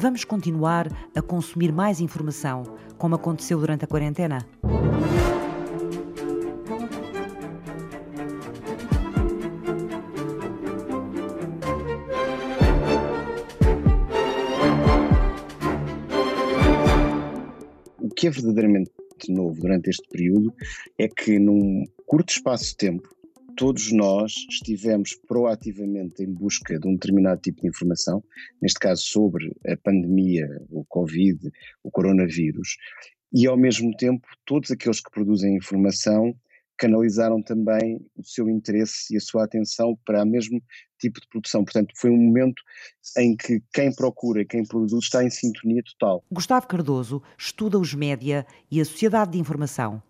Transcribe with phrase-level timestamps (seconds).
[0.00, 2.62] Vamos continuar a consumir mais informação,
[2.96, 4.46] como aconteceu durante a quarentena?
[18.00, 18.92] O que é verdadeiramente
[19.28, 20.54] novo durante este período
[20.96, 23.17] é que, num curto espaço de tempo,
[23.58, 28.22] todos nós estivemos proativamente em busca de um determinado tipo de informação,
[28.62, 31.40] neste caso sobre a pandemia, o Covid,
[31.82, 32.76] o coronavírus,
[33.32, 36.32] e ao mesmo tempo todos aqueles que produzem informação
[36.78, 40.62] canalizaram também o seu interesse e a sua atenção para o mesmo
[41.00, 41.64] tipo de produção.
[41.64, 42.62] Portanto, foi um momento
[43.16, 46.24] em que quem procura, quem produz, está em sintonia total.
[46.30, 50.00] Gustavo Cardoso estuda os média e a sociedade de informação.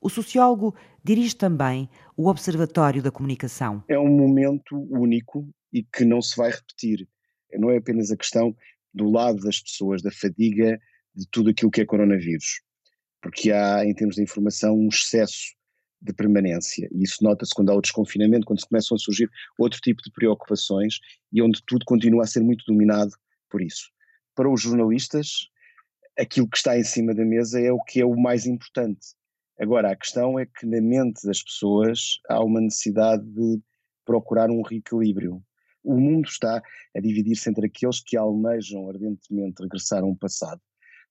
[0.00, 3.82] O sociólogo dirige também o Observatório da Comunicação.
[3.88, 7.08] É um momento único e que não se vai repetir.
[7.54, 8.54] Não é apenas a questão
[8.92, 10.80] do lado das pessoas, da fadiga
[11.14, 12.60] de tudo aquilo que é coronavírus,
[13.22, 15.54] porque há, em termos de informação, um excesso
[16.00, 16.88] de permanência.
[16.92, 20.98] E isso nota-se quando há o desconfinamento, quando começam a surgir outro tipo de preocupações
[21.32, 23.12] e onde tudo continua a ser muito dominado
[23.50, 23.90] por isso.
[24.34, 25.48] Para os jornalistas,
[26.18, 29.16] aquilo que está em cima da mesa é o que é o mais importante.
[29.58, 33.60] Agora, a questão é que na mente das pessoas há uma necessidade de
[34.04, 35.42] procurar um reequilíbrio.
[35.82, 36.62] O mundo está
[36.94, 40.60] a dividir-se entre aqueles que almejam ardentemente regressar a um passado,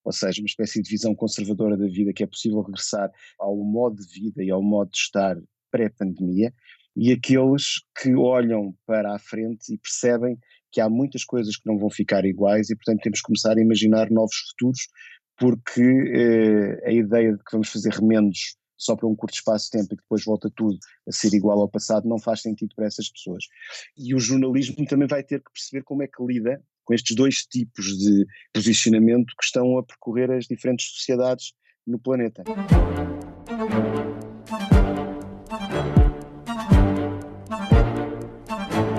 [0.03, 3.95] ou seja, uma espécie de visão conservadora da vida, que é possível regressar ao modo
[3.95, 5.37] de vida e ao modo de estar
[5.71, 6.53] pré-pandemia,
[6.95, 10.37] e aqueles que olham para a frente e percebem
[10.71, 13.61] que há muitas coisas que não vão ficar iguais e, portanto, temos que começar a
[13.61, 14.87] imaginar novos futuros
[15.37, 19.71] porque eh, a ideia de que vamos fazer remendos só para um curto espaço de
[19.71, 22.85] tempo e que depois volta tudo a ser igual ao passado não faz sentido para
[22.85, 23.45] essas pessoas.
[23.97, 27.37] E o jornalismo também vai ter que perceber como é que lida com estes dois
[27.45, 31.53] tipos de posicionamento que estão a percorrer as diferentes sociedades
[31.85, 32.43] no planeta.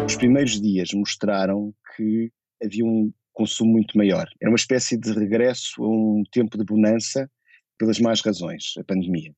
[0.06, 2.32] Os primeiros dias mostraram que
[2.62, 4.26] havia um consumo muito maior.
[4.40, 7.30] Era uma espécie de regresso a um tempo de bonança
[7.78, 9.32] pelas más razões, a pandemia.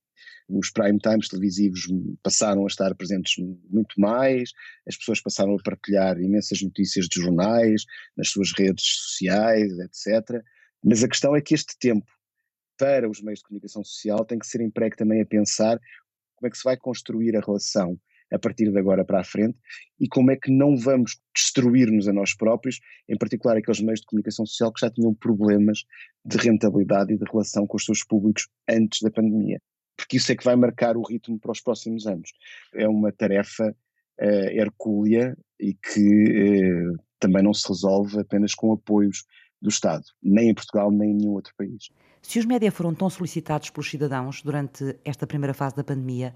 [0.49, 1.81] Os prime times televisivos
[2.23, 3.35] passaram a estar presentes
[3.69, 4.53] muito mais,
[4.87, 7.85] as pessoas passaram a partilhar imensas notícias de jornais,
[8.17, 10.43] nas suas redes sociais, etc.
[10.83, 12.07] Mas a questão é que este tempo
[12.79, 15.79] para os meios de comunicação social tem que ser emprego também a pensar
[16.37, 18.01] como é que se vai construir a relação
[18.33, 19.59] a partir de agora para a frente
[19.99, 24.07] e como é que não vamos destruir-nos a nós próprios, em particular aqueles meios de
[24.07, 25.85] comunicação social que já tinham problemas
[26.25, 29.61] de rentabilidade e de relação com os seus públicos antes da pandemia.
[29.97, 32.31] Porque isso é que vai marcar o ritmo para os próximos anos.
[32.75, 33.75] É uma tarefa
[34.21, 39.25] uh, hercúlea e que uh, também não se resolve apenas com apoios
[39.61, 41.89] do Estado, nem em Portugal, nem em nenhum outro país.
[42.23, 46.35] Se os média foram tão solicitados pelos cidadãos durante esta primeira fase da pandemia,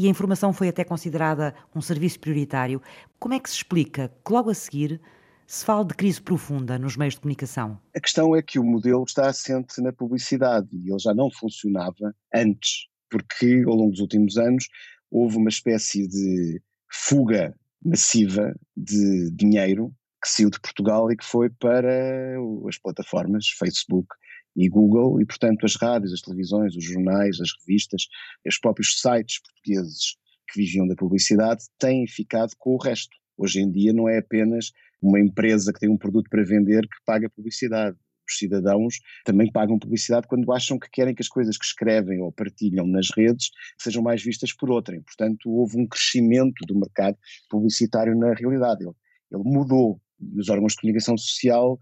[0.00, 2.80] e a informação foi até considerada um serviço prioritário,
[3.18, 4.98] como é que se explica que logo a seguir
[5.46, 7.78] se fala de crise profunda nos meios de comunicação?
[7.94, 12.14] A questão é que o modelo está assente na publicidade e ele já não funcionava
[12.34, 14.64] antes, porque ao longo dos últimos anos
[15.10, 21.50] houve uma espécie de fuga massiva de dinheiro que saiu de Portugal e que foi
[21.50, 24.08] para as plataformas Facebook,
[24.56, 28.06] e Google, e portanto as rádios, as televisões, os jornais, as revistas,
[28.46, 30.16] os próprios sites portugueses
[30.48, 33.16] que viviam da publicidade têm ficado com o resto.
[33.36, 37.04] Hoje em dia não é apenas uma empresa que tem um produto para vender que
[37.06, 37.96] paga publicidade.
[38.28, 42.30] Os cidadãos também pagam publicidade quando acham que querem que as coisas que escrevem ou
[42.30, 45.02] partilham nas redes sejam mais vistas por outrem.
[45.02, 47.16] Portanto, houve um crescimento do mercado
[47.48, 48.84] publicitário na realidade.
[48.84, 48.94] Ele,
[49.32, 50.00] ele mudou.
[50.36, 51.80] Os órgãos de comunicação social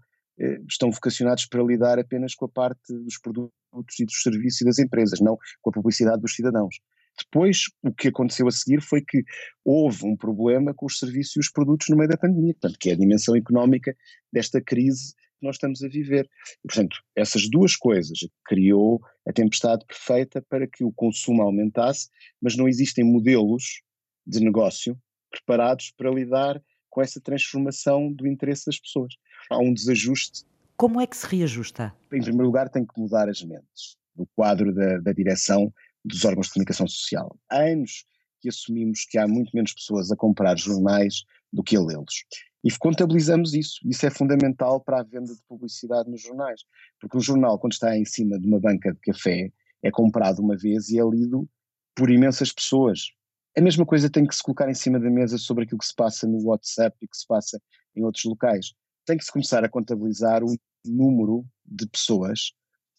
[0.69, 4.79] estão vocacionados para lidar apenas com a parte dos produtos e dos serviços e das
[4.79, 6.75] empresas, não com a publicidade dos cidadãos.
[7.17, 9.23] Depois, o que aconteceu a seguir foi que
[9.65, 12.89] houve um problema com os serviços e os produtos no meio da pandemia, portanto, que
[12.89, 13.95] é a dimensão económica
[14.31, 16.29] desta crise que nós estamos a viver.
[16.63, 22.09] E, portanto, essas duas coisas criou a tempestade perfeita para que o consumo aumentasse,
[22.41, 23.81] mas não existem modelos
[24.25, 24.97] de negócio
[25.29, 29.13] preparados para lidar com essa transformação do interesse das pessoas
[29.49, 30.45] há um desajuste.
[30.77, 31.93] Como é que se reajusta?
[32.11, 36.47] Em primeiro lugar, tem que mudar as mentes do quadro da, da direção dos órgãos
[36.47, 37.37] de comunicação social.
[37.49, 38.05] Há anos
[38.41, 42.25] que assumimos que há muito menos pessoas a comprar jornais do que a lê-los.
[42.63, 43.79] E contabilizamos isso.
[43.85, 46.61] Isso é fundamental para a venda de publicidade nos jornais.
[46.99, 49.51] Porque um jornal, quando está em cima de uma banca de café,
[49.81, 51.47] é comprado uma vez e é lido
[51.95, 53.11] por imensas pessoas.
[53.57, 55.95] A mesma coisa tem que se colocar em cima da mesa sobre aquilo que se
[55.95, 57.61] passa no WhatsApp e que se passa
[57.95, 58.73] em outros locais
[59.09, 62.51] tem que se começar a contabilizar o número de pessoas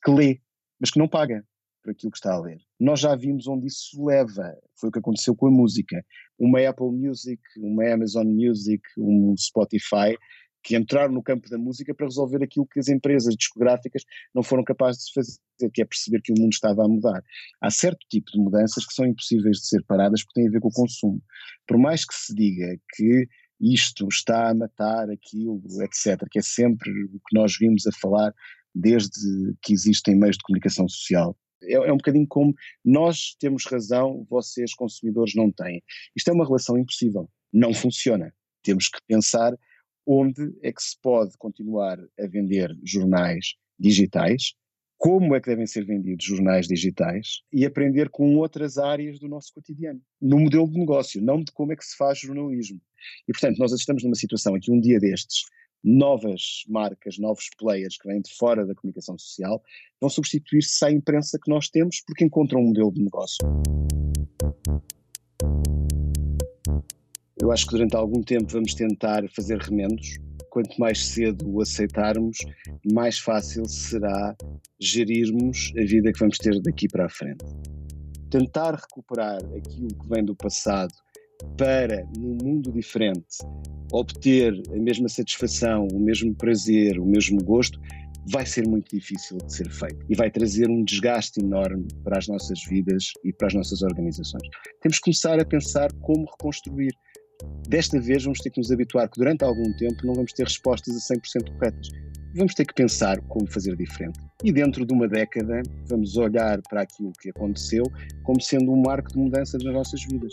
[0.05, 0.41] que lê,
[0.81, 1.47] mas que não paga
[1.85, 2.59] por aquilo que está a ler.
[2.81, 4.53] Nós já vimos onde isso leva.
[4.79, 6.05] Foi o que aconteceu com a música.
[6.37, 10.17] Uma Apple Music, uma Amazon Music, um Spotify,
[10.65, 14.03] que entraram no campo da música para resolver aquilo que as empresas discográficas
[14.35, 17.23] não foram capazes de fazer, que é perceber que o mundo estava a mudar.
[17.61, 20.61] Há certo tipo de mudanças que são impossíveis de ser paradas porque têm a ver
[20.61, 21.23] com o consumo.
[21.69, 23.29] Por mais que se diga que
[23.61, 28.33] isto está a matar aquilo, etc., que é sempre o que nós vimos a falar
[28.75, 31.37] desde que existem meios de comunicação social.
[31.63, 32.55] É, é um bocadinho como
[32.85, 35.83] nós temos razão, vocês consumidores não têm.
[36.17, 38.33] Isto é uma relação impossível, não funciona.
[38.63, 39.55] Temos que pensar
[40.07, 44.55] onde é que se pode continuar a vender jornais digitais,
[45.01, 49.51] como é que devem ser vendidos jornais digitais e aprender com outras áreas do nosso
[49.55, 52.79] cotidiano, no modelo de negócio, não de como é que se faz jornalismo.
[53.27, 55.45] E, portanto, nós estamos numa situação aqui, um dia destes,
[55.83, 59.63] novas marcas, novos players que vêm de fora da comunicação social
[59.99, 63.39] vão substituir-se à imprensa que nós temos porque encontram um modelo de negócio.
[67.41, 70.19] Eu acho que durante algum tempo vamos tentar fazer remendos.
[70.51, 72.39] Quanto mais cedo o aceitarmos,
[72.93, 74.37] mais fácil será
[74.81, 77.45] gerirmos a vida que vamos ter daqui para a frente.
[78.31, 80.93] Tentar recuperar aquilo que vem do passado
[81.57, 83.39] para, num mundo diferente,
[83.93, 87.81] obter a mesma satisfação, o mesmo prazer, o mesmo gosto,
[88.31, 92.29] vai ser muito difícil de ser feito e vai trazer um desgaste enorme para as
[92.29, 94.47] nossas vidas e para as nossas organizações.
[94.81, 96.93] Temos que começar a pensar como reconstruir.
[97.69, 100.97] Desta vez vamos ter que nos habituar que durante algum tempo não vamos ter respostas
[100.97, 101.89] a 100% corretas.
[102.35, 104.19] Vamos ter que pensar como fazer diferente.
[104.45, 107.85] E dentro de uma década vamos olhar para aquilo que aconteceu
[108.23, 110.33] como sendo um marco de mudança nas nossas vidas.